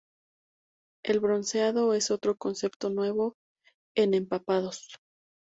El 1.05 1.19
bronceado 1.19 1.93
es 1.93 2.09
otro 2.09 2.35
concepto 2.35 2.89
nuevo 2.89 3.35
en 3.95 4.15
¡Empapados! 4.15 4.95